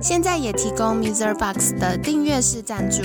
[0.00, 1.34] 现在也提供 Mr.
[1.34, 3.02] Box 的订阅式赞助，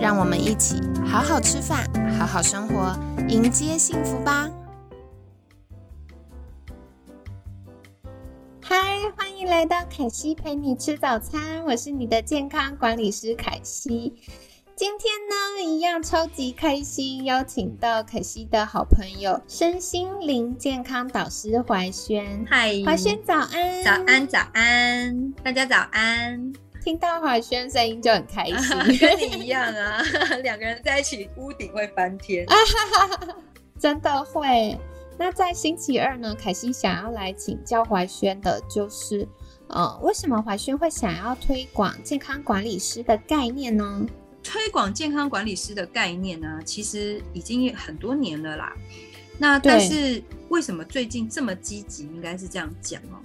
[0.00, 1.86] 让我们一起好好吃饭，
[2.18, 4.48] 好好生活，迎接幸福吧！
[8.62, 8.76] 嗨，
[9.16, 14.14] 欢迎来到凯西陪你吃早餐，我是你的健康管理师凯西。
[14.78, 22.46] 今天呢，一样超级开心，邀请到凯西的好朋友身心灵健康导师怀萱。
[22.48, 26.52] 嗨，怀萱早安，早安，早安，大家早安。
[26.80, 30.00] 听到怀萱声音就很开心， 跟你一样啊，
[30.44, 32.46] 两个人在一起，屋顶会翻天，
[33.80, 34.78] 真的会。
[35.18, 39.26] 那在星期二呢，凯西想要来请教怀萱的，就是
[39.66, 44.06] 呃，为什么怀萱会想要推广健康管理师的概念呢？
[44.42, 48.72] 推广健康管理师的概念呢，其实已经很多年了啦。
[49.38, 52.04] 那但是为什么最近这么积极？
[52.04, 53.20] 应该是这样讲哦。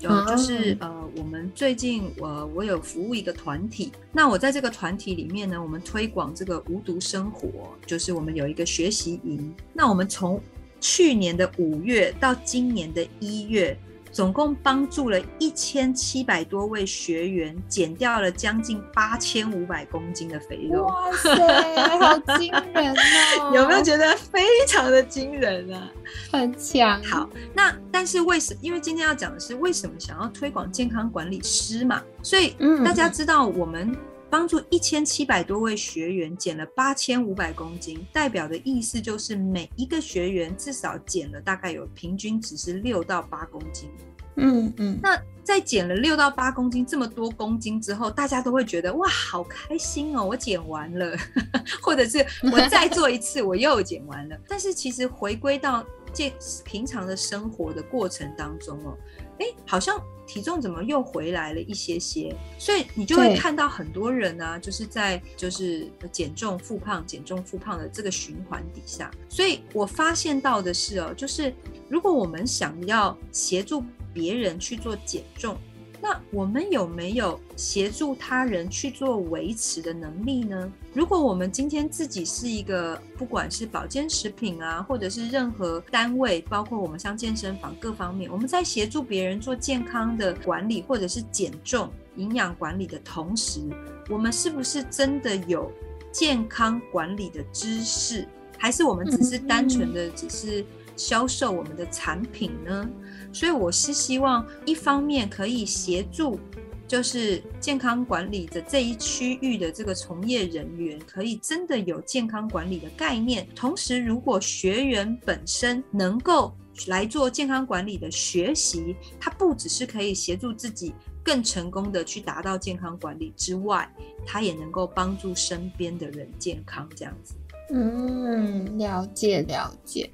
[0.00, 7.48] 有就是呃，我们最近我我有服务一个团体，那我在这个团体里面呢，我们推广这个无毒生活，
[7.84, 9.54] 就是我们有一个学习营。
[9.72, 10.40] 那我们从
[10.80, 13.78] 去年的五月到今年的一月。
[14.12, 20.84] 总共帮助了一千七百多位学员减掉了将近八千五百公斤的肥肉。
[20.84, 22.92] 哇塞，好惊人
[23.40, 23.52] 哦！
[23.54, 25.88] 有没有觉得非常的惊人啊？
[26.32, 27.02] 很强。
[27.02, 28.56] 好，那但是为什？
[28.60, 33.96] 因为今天要讲的是为什么想要推广健康管理师嘛，所以大家知道我们。
[34.30, 43.90] 帮助一千七百多位学员减了八千五百公斤，代表的意思就是每一个学员至少减了大概有平均只是六到八公斤。
[44.36, 51.16] 嗯嗯，那在减了六到八公斤这么多公斤之后，大家都会觉得哇，好开心哦，我减完了，
[51.82, 54.38] 或者是我再做一次， 我又减完了。
[54.48, 55.84] 但是其实回归到
[56.14, 56.32] 这
[56.64, 58.96] 平常的生活的过程当中哦。
[59.40, 69.10] 哎，好像体重怎么又回来了一些些，所以你就会看到很多人啊，就是在就是减重复胖、减重复胖的这个循环底下。
[69.28, 71.52] 所以我发现到的是哦，就是
[71.88, 73.82] 如果我们想要协助
[74.14, 75.56] 别人去做减重。
[76.02, 80.72] 那我们有没有协助他人去做维持的能力呢？
[80.94, 93.60] 如果我们今天自己是一个，不管是保健食品啊，或者是任何单位，包括我们像健身房各方面，我们在协助别人做健康的管理，或者是减重、营养管理的同时，
[94.08, 95.70] 我们是不是真的有
[96.10, 100.64] 健康管理的知识，还是我们只是单纯的只是
[100.96, 102.88] 销售我们的产品呢？
[103.32, 106.38] 所以我是希望，一方面可以协助，
[106.86, 113.46] 就是健康管理的这一区域的这个从业人员，可以真的有健康管理的概念。
[113.54, 116.52] 同时，如果学员本身能够
[116.86, 120.92] 来做健康管理的学习，他不只是可以协助自己
[121.22, 123.88] 更成功的去达到健康管理之外，
[124.26, 126.88] 他也能够帮助身边的人健康。
[126.96, 127.34] 这样子，
[127.72, 130.10] 嗯，了解了解。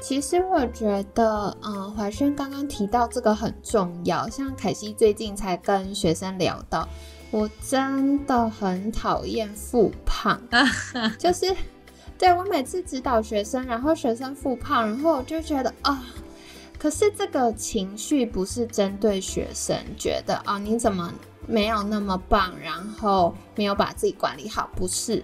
[0.00, 4.28] 其实我觉得，嗯，怀轩刚刚提到这个很重要。
[4.28, 6.88] 像凯西最近才跟学生聊到，
[7.30, 10.40] 我真的很讨厌复胖，
[11.18, 11.54] 就是
[12.16, 16.02] 对我每次指导学生，然后学生复胖，然后我就觉得啊，
[16.78, 21.12] 可是这个情绪不是针对学生，觉得啊你怎么
[21.46, 25.22] 没有那么棒，然后没有把自己管理好，不是。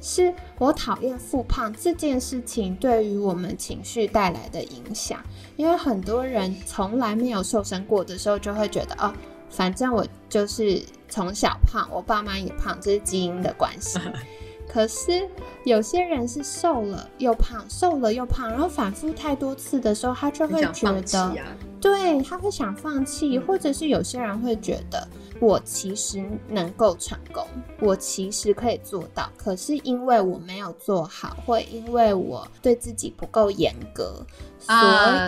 [0.00, 5.20] 是我讨厌复胖这件事情对于我们情绪带来的影响，
[5.56, 9.12] 因为很多人从来没有瘦身过的时候，就会觉得哦，
[9.50, 13.98] 反正我就是从小胖，我爸妈也胖，这是基因的关系。
[14.68, 15.28] 可是
[15.64, 21.36] 有些人是瘦了又胖，瘦了又胖，然后反复太多次的时候，他就会觉得，
[21.80, 25.08] 对他会想放弃，或者是有些人会觉得。
[25.40, 27.46] 我其实能够成功，
[27.80, 34.24] 我其实可以做到，可是因为我没有做好，或因为我对自己不够严格，
[34.58, 34.74] 所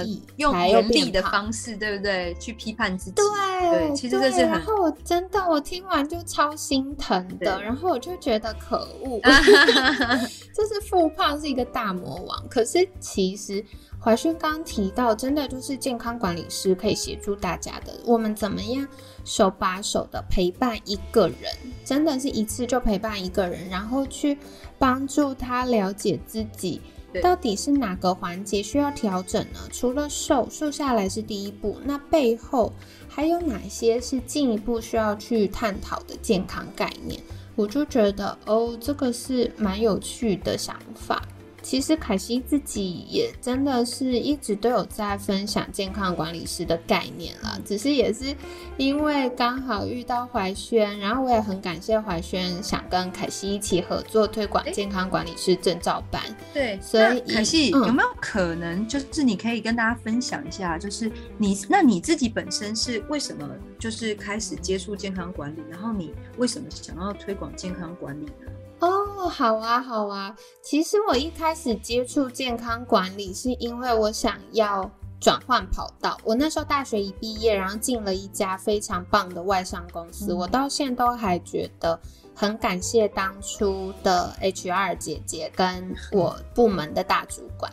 [0.05, 2.35] 以用严厉的方式，对不对？
[2.41, 3.17] 去批判自己。
[3.17, 4.51] 对，其实这是很……
[4.51, 9.21] 然后我真的，我听完就超心疼的，然后我就觉得可恶，
[10.55, 12.49] 就是复胖是一个大魔王。
[12.49, 13.65] 可是其实
[14.03, 17.93] 怀勋刚提到，真的就是健康管理师可以协助大家的。
[18.05, 18.87] 我们怎么样
[19.29, 21.53] 手把手的陪伴一个人，
[21.85, 24.39] 真的是一次就陪伴一个人，然后去
[24.79, 26.81] 帮助他了解自己
[27.23, 29.61] 到底是哪个环节需要调整呢？
[29.71, 32.73] 除了瘦瘦下来是第一步，那背后
[33.07, 37.21] 还有哪些是进一步需要去探讨的健康概念？
[37.55, 41.23] 我就觉得哦，这个是蛮有趣的想法。
[41.63, 48.35] 其实凯西自己也真的是一直都有在分享健康管理师的概念了，只是也是
[48.77, 56.23] 因为刚好遇到怀轩，然后我也很感谢怀轩想跟凯西一起合作推广健康管理师证照班。
[56.55, 68.53] 对，所以凯西有没有可能就是你可以跟大家分享一下，就是你那你自己本身是为什么就是开始接触健康管理，然后你为什么想要推广健康管理呢？
[69.19, 70.33] 哦，好啊，好啊。
[70.63, 74.89] 其实我一开始接触健康管理，是因为我想要
[75.21, 76.17] 转换跑道。
[76.23, 81.99] 我那时候大学一毕业，然后进了一家非常棒的外商公司，我到现在都还觉得
[82.33, 87.73] 很感谢当初的 HR 姐姐跟我部门的大主管。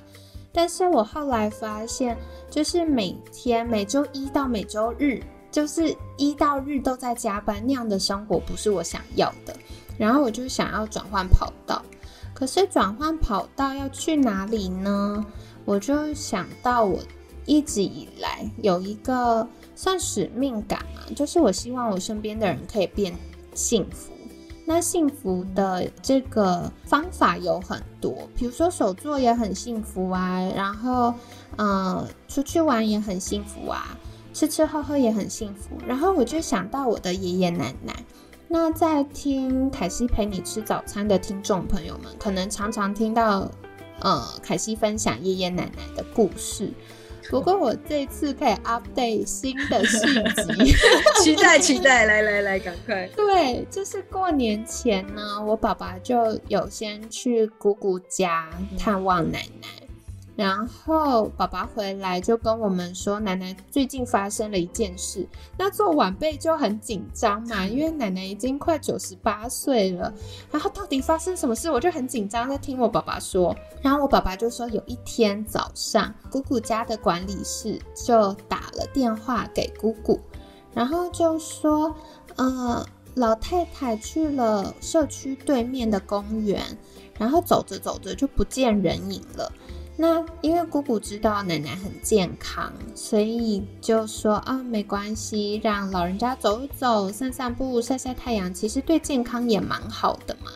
[0.52, 2.18] 但是我后来发现，
[2.50, 5.22] 就是每天每周一到每周日，
[5.52, 9.56] 就是一到日都在加班那样的生活，不是我想要的。
[9.98, 11.82] 然后我就想要转换跑道，
[12.34, 15.26] 可是转换跑道要去哪里呢？
[15.64, 17.00] 我就想到我
[17.46, 23.16] 一直以来有一个算使命感嘛，就是我希望我身边的人可以变
[23.54, 24.12] 幸福。
[24.68, 31.14] 那幸福的这个方法有很多，比如说手作也很幸福啊，然后
[31.58, 33.96] 嗯出去玩也很幸福啊，
[34.34, 35.78] 吃吃喝喝也很幸福。
[35.88, 37.96] 然后我就想到我的爷爷奶奶。
[38.48, 43.50] 那在听凯西陪你吃早餐的听众朋友们，可能常常听到，
[44.00, 46.72] 呃，凯西分享爷爷奶奶的故事。
[47.28, 50.76] 不过我这次可以 update 新的续集，
[51.24, 53.08] 期待期待，来来来，赶快。
[53.16, 59.68] 对，就是过年前呢，我爸爸就有先去姑姑家探望奶奶。
[60.36, 65.26] 然后爸爸回来就跟我们说，奶奶最近发生了一件事。
[65.58, 70.14] 那做晚辈就很紧张嘛，因为奶奶已经快九十八岁了。
[70.52, 73.56] 然后到底发生什么事，我就很紧张，在听我爸爸说。
[73.82, 80.20] 然后我爸爸就说，有一天早上，姑姑家的管理室就打了电话给姑姑，
[80.74, 81.96] 然后就说，
[82.36, 86.62] 呃，老太太去了社区对面的公园，
[87.18, 89.50] 然后走着走着就不见人影了。
[89.98, 100.52] 那因为姑姑知道奶奶很健康，所以就说啊，没关系，让老人家走一走、散散步、晒晒太阳，其实对健康也蛮好的嘛。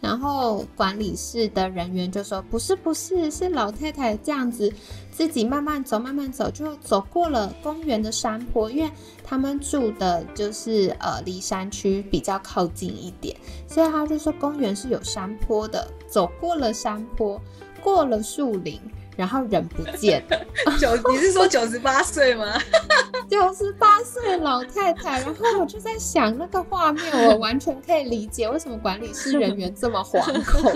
[0.00, 4.72] 然后管理室的人员就说：“不是，不是，是老太太这样子
[5.10, 8.90] 自己慢慢走，慢慢走，就走过了公园的山坡，因为
[9.22, 13.36] 他们住的就是呃离山区比较靠近一点，
[13.68, 17.38] 所以他就说公园是有山坡的，走过了山坡。”
[17.82, 18.80] 过了树林，
[19.16, 20.22] 然后人不见。
[20.78, 22.46] 九， 你是说九十八岁吗？
[23.28, 25.20] 九十八岁老太太。
[25.20, 30.72] 然后我就在想那个画面，我完全可以理解为什么管理室人员这么惶恐。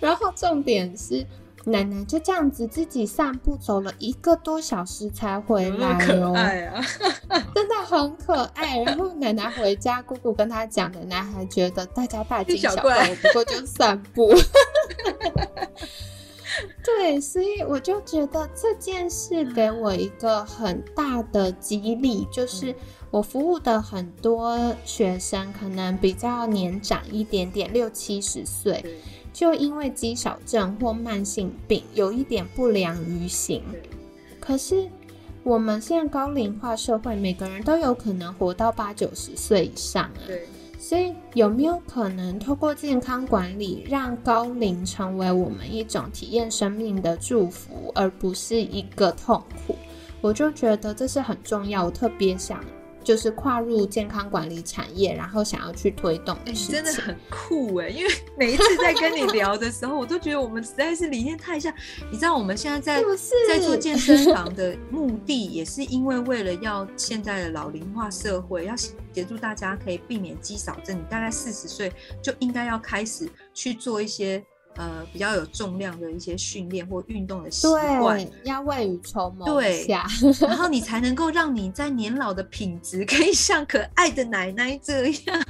[0.00, 1.24] 然后重点是，
[1.66, 6.84] 奶奶就这样子自己散步走了一个多小时才回来哦，爱啊，
[7.54, 8.78] 真的很可爱。
[8.82, 14.32] 然后奶奶回家，姑姑跟她讲，奶奶还觉得大家大惊小怪，不过就散步。
[16.84, 22.74] 对，所以我就觉得这件事给我一个很大的激励，就是
[23.10, 28.84] 我服务的很多学生可能比较年长一点点，六七十岁，
[29.34, 33.62] 就因为肌少症或慢性病有一点不良于行。
[34.40, 34.88] 可是
[35.42, 40.22] 我们现在高龄化社会，每个人都有可能活到八九十岁以上啊。
[40.78, 49.74] 所以有没有可能透过健康管理，让高龄成为我们一种体验生命的祝福，而不是一个痛苦？
[50.20, 52.62] 我就觉得这是很重要，我特别想。
[53.04, 57.88] 就是跨入健康管理产业，然后想要去推动的事情，真的很酷哎！
[57.88, 61.72] 因为 每一次在跟你聊的时候，我都觉得我们实在是理念太像。
[62.10, 63.04] 你知道我们现在在
[63.46, 70.98] 在做健身房的目的，也是因为为了要现在的老龄化社会，要协助大家可以避免肌少症。
[70.98, 71.92] 你大概四十岁
[72.22, 74.44] 就应该要开始去做一些。
[74.76, 79.86] 呃，比较有重量的一些训练或运动的习惯，要未雨绸缪对，
[80.40, 85.44] 然后你才能够让你在年老的品质可以像可爱的奶奶这样。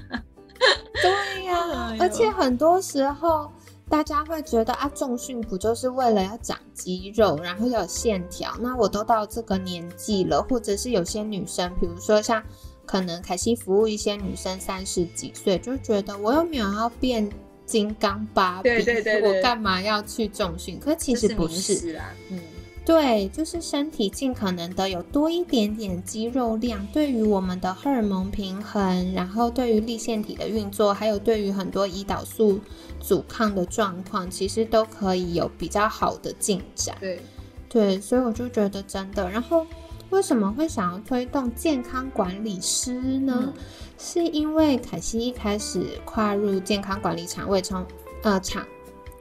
[1.03, 3.51] 对呀，而且很多时候
[3.89, 8.55] 大家会觉得啊，重训不就是为了要长肌肉，然后有线条？
[8.61, 12.43] 那我都到这个年纪了，或者是有些女生，比如说像
[12.87, 17.29] 可能凯西服务一些女生三十几岁，就觉得我又没有要变
[17.67, 20.79] 金刚芭比，对对对对我干嘛要去重训？
[20.79, 22.39] 可其实不是，是啊，嗯，
[22.85, 32.61] 对，就是身体尽可能的有多一点点肌肉量，对于我们的荷尔蒙平衡，然后对于立腺体的运作，还有对于很多胰岛素
[33.01, 36.95] 阻抗的状况，其实都可以有比较好的进展。
[37.01, 37.21] 对，
[37.69, 39.31] 对，所以我就觉得真的。
[39.31, 39.67] 然后
[40.11, 43.45] 为什么会想要推动健康管理师呢？
[43.47, 43.53] 嗯
[43.99, 47.87] 是因为凯西一开始跨入健康管理场，位从
[48.23, 48.67] 呃场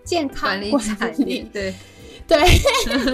[0.03, 1.73] 健康管理管产理业，对，
[2.27, 2.39] 对，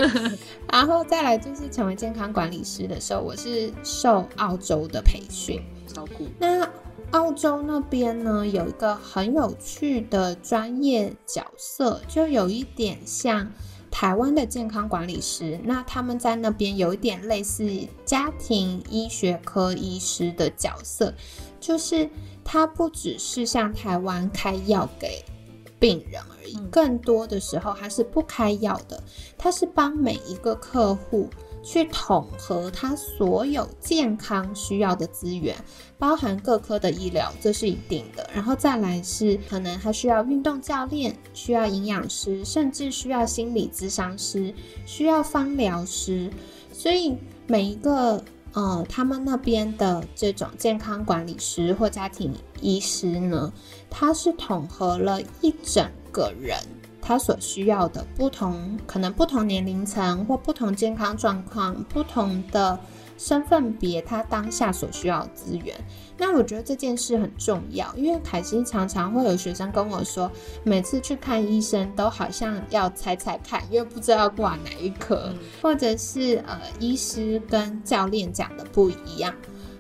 [0.72, 5.62] 然后再来就是成为健康管理师的时候，我是受澳洲的培训。
[5.88, 6.68] 照顾，那
[7.12, 13.52] 澳洲那边呢，有一个很有趣的专业角色，就有一点像
[13.90, 15.60] 台湾的健康管理师。
[15.64, 17.68] 那他们在那边有一点类似
[18.06, 21.16] 家庭医学科医师的角色，
[21.70, 22.10] 就是
[22.44, 25.24] 他不只是像台湾开药给
[25.78, 29.04] 病人而已，嗯更多的时候他是不开药的，
[29.38, 31.30] 他是帮每一个客户。
[31.62, 35.54] 去统合他所有健康需要的资源，
[35.98, 38.28] 包含各科的医疗，这是一定的。
[38.34, 44.54] 然后再来是可能他需要运动教练，需要营养师，甚至需要心理咨商师，
[44.86, 46.32] 需要芳疗师。
[46.72, 48.24] 所以每一个
[48.54, 53.54] 呃，他们那边的这种健康管理师或家庭医师呢，
[53.90, 56.58] 他是统合了一整个人。
[57.02, 62.78] 他所需要的不同，可能不同年龄层或不同健康状况、不同的
[63.20, 65.76] 身份别，他当下所需要的资源。
[66.18, 70.32] 那我觉得这件事很重要，因为凯西常常会有学生跟我说，
[70.64, 79.36] 每次去看医生都好像要猜猜看，因为不知道要挂哪一科，嗯或者是呃医师跟教练讲的不一样，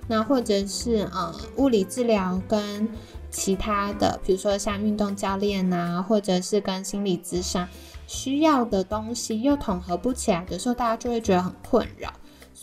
[0.07, 2.89] 那或者是呃物理治疗跟
[3.31, 7.67] 其他的，比如说像运动教练呐、或者是跟心理咨商
[8.05, 12.11] 需要的东西又统合不起来的时候，大家就会觉得很困扰。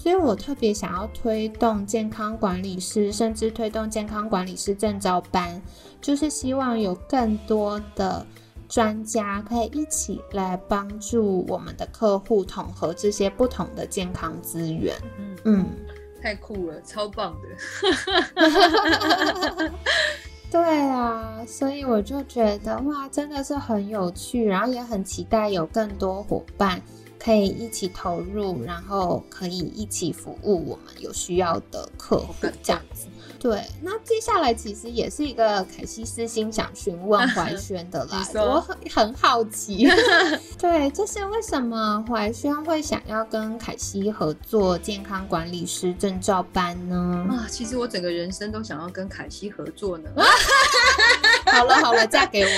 [0.07, 5.61] 所以我特别想要推动健康管理师，甚至推动健康管理师证照班，
[6.01, 8.25] 就是希望有更多的
[8.69, 14.95] 专家可以一起来帮助我们的客户统合这些不同的健康资源。
[15.19, 15.67] 嗯，嗯。
[16.23, 17.49] 太酷了，超棒的
[20.53, 26.81] 对啊，所以我就觉得哇，真的是很有趣，然后也很期待有更多伙伴
[27.19, 33.07] 可以一起投入，然后可以一起服务我们有需要的客户这样子。
[33.39, 39.87] 对，那接下来其实也是一个凯西私心想询问怀轩的啦 我很很好奇，
[40.59, 47.27] 对，就是为什么怀轩会想要跟凯西合作健康管理师证照班呢？
[47.31, 47.47] 啊！
[47.49, 50.11] 其实我整个人生都想要跟凯西合作呢。
[51.57, 52.49] 好了好了，嫁给我。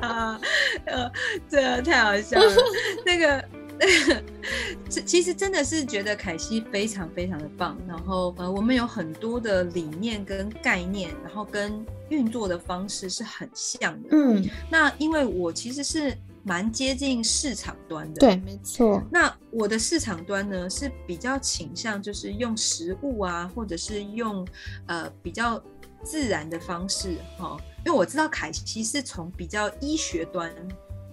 [0.06, 0.40] 啊，
[0.86, 1.10] 呃，
[1.48, 2.52] 这太好笑了。
[3.04, 3.44] 那个，
[4.88, 7.76] 这其实真的是觉得凯西非常非常的棒。
[7.86, 14.08] 然后呃，我们有很多的理念跟概念，然后跟运作的方式是很像的。
[14.12, 18.20] 嗯，那因为我其实是蛮接近市场端的，。
[18.20, 19.02] 对，没错。
[19.10, 24.46] 那我的市场端呢是比较倾向就是用食物啊，或者是用
[24.86, 25.60] 呃比较
[26.04, 30.52] 自然的方式哈、因为我知道凯西是从比较医学端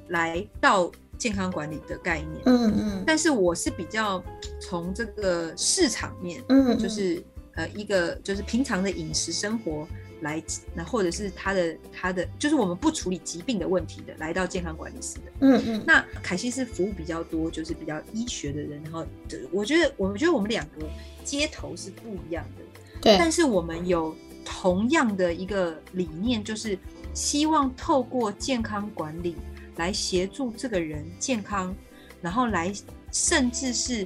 [0.09, 3.03] 来到健康管理的概念，嗯嗯。
[3.07, 4.21] 但是我是比较
[4.59, 7.23] 从这个市场面，嗯，就是
[7.55, 9.87] 呃一个就是平常的饮食生活
[10.21, 10.43] 来，
[10.75, 15.31] 那或者是他的他的就是我们不处理疾病的问题的，来到健康管理师的。
[15.41, 15.83] 嗯嗯。
[15.85, 19.05] 那凯西是服务比较多，就是比较医学的人，然后
[19.51, 20.85] 我觉得，我觉得我们两个
[21.23, 26.77] 接头是不一样的，对，但是我们有同样的一个理念，就是
[27.13, 29.35] 希望透过健康管理
[29.77, 31.73] 来协助这个人健康，
[32.21, 32.71] 然后来
[33.11, 34.05] 甚至是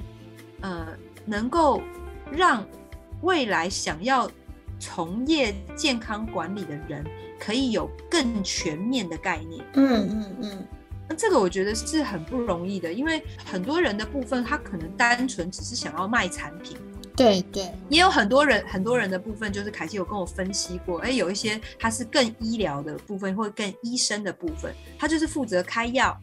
[0.60, 0.86] 呃
[1.24, 1.82] 能够
[2.30, 2.66] 让
[3.22, 4.30] 未来想要
[4.78, 7.04] 从业健康管理的人
[7.38, 9.64] 可以有更全面的概念。
[9.74, 10.66] 嗯嗯嗯
[11.08, 16.76] 那这个我觉得是很不容易的，因为很多人的部分，他可能单纯只是想要卖产品，
[17.16, 26.16] 对对，也有很多人很多人的部分，就是凯西有跟我分析过，哎，有一些他是更医疗的部分或更医生的部分，他就是负责开药。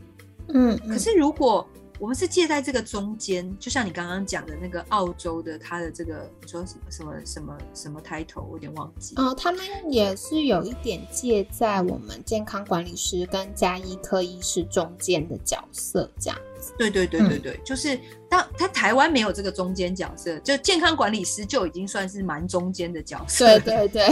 [0.49, 1.67] 嗯，可是如果
[1.99, 9.15] 我们是借在这个中间，就像你刚刚讲的那个澳洲的，他的这个你说什么什么什么什么 title，我有点忘记。
[9.15, 16.73] 哦，他们也是有一点借在我们健康管理师跟加医科医师中间的角色，这样子。
[16.77, 17.97] 对对对对对，就是
[18.27, 23.59] 当他台湾没有这个中间角色，就健康管理师就已经算是蛮中间的角色。
[23.59, 24.09] 对对对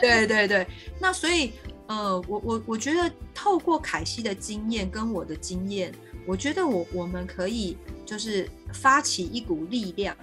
[0.00, 0.66] 对对对，
[0.98, 1.52] 那所以
[1.86, 5.92] 呃，我我我觉得透过凯西的经验跟我的经验。
[6.28, 10.14] 我觉得我我们可以就是发起一股力量，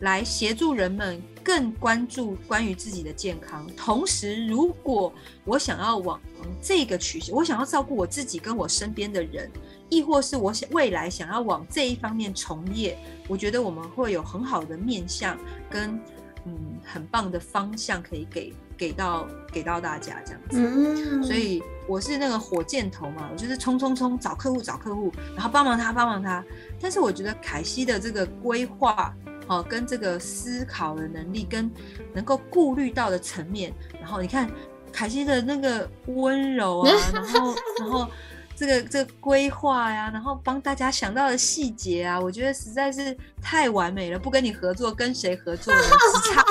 [0.00, 3.66] 来协助人们更关注关于自己的健康。
[3.74, 5.10] 同时，如果
[5.46, 6.20] 我想要往
[6.60, 9.50] 这个取，我想要照顾我自己跟我身边的人，
[9.88, 15.38] 亦或是我想未来想要往这一方面从业，我觉得我们会有很好的面向
[15.70, 15.98] 跟
[16.44, 18.52] 嗯很棒的方向可以给。
[18.78, 26.42] 给到给到大家这样子，所以我是那个火箭头嘛，我就是冲冲冲找客户找客户，然后帮忙他帮忙他。
[26.80, 29.12] 但是我觉得凯西的这个规划
[29.48, 31.68] 哦，跟这个思考的能力，跟
[32.14, 34.48] 能够顾虑到的层面，然后你看
[34.92, 38.08] 凯西的那个温柔啊，然后 然后
[38.54, 44.18] 这个这个规划呀，然后帮大家想到的细节啊，我觉得实在是太完美了。
[44.18, 45.80] 不跟你合作，跟谁合作呢？
[46.14, 46.44] 只差。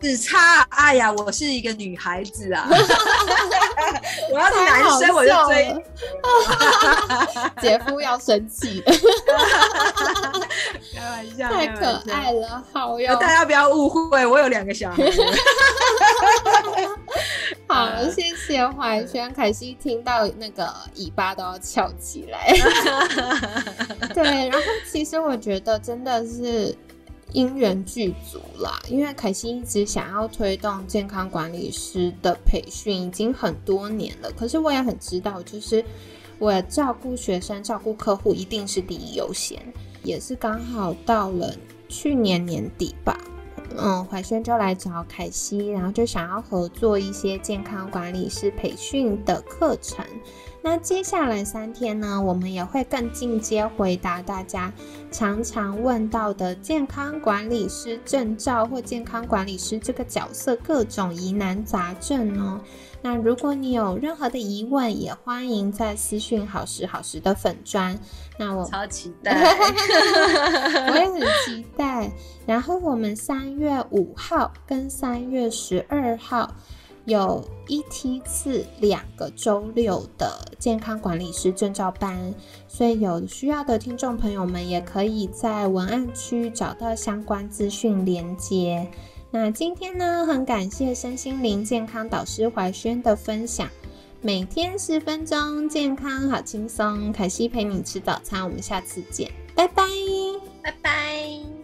[0.00, 2.68] 只差，哎呀，我是一个女孩子啊！
[4.32, 5.84] 我要是男生，我就追。
[7.60, 8.82] 姐夫要生气。
[10.94, 13.16] 开玩笑，太可爱了，好哟！
[13.16, 15.02] 大家不要误会，我有两个小孩。
[17.68, 22.52] 好，谢谢怀轩、凯西，听到那个尾巴都要翘起来。
[24.12, 24.58] 对，然后
[24.90, 26.76] 其实我觉得真的是。
[27.32, 34.30] 因缘具足啦，因为凯西一直想要推动健康管理师的培训，已经很多年了。
[34.32, 35.84] 可是我也很知道，就是
[36.38, 39.60] 我照顾学生、照顾客户一定是第一优先。
[40.04, 41.54] 也是刚好到了
[41.88, 43.16] 去年年底吧，
[43.78, 50.04] 嗯，怀轩就来找凯西，然后就想要合作一些健康管理师培训的课程。
[50.64, 54.72] 那接下来三天呢，我们也会更进阶回答大家
[55.10, 62.60] 常常问到的健康管理师证照或健康管理师这个角色各种疑难杂症哦。
[63.02, 67.98] 那如果你有任何的疑问，也欢迎在私讯好时好时的粉砖。
[68.38, 69.32] 那我超期待，
[70.88, 72.08] 我也很期待。
[72.46, 76.54] 然后我们三月五号跟三月十二号。
[77.04, 82.34] 有一梯次两个周六的健康管理师证照班，
[82.68, 88.88] 所以有需要的听众朋友们也可以在文案区找到相关资讯连接。
[89.30, 93.68] 那今天呢，很感谢身心灵健康导师怀轩的分享，
[94.20, 97.10] 每天十分钟，健康好轻松。
[97.12, 99.84] 凯西陪你吃早餐，我们下次见，拜拜，
[100.62, 101.61] 拜拜。